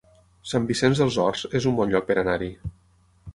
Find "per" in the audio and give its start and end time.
2.09-2.17